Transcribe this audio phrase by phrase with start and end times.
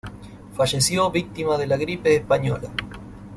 [0.55, 2.63] Falleció víctima de la gripe española.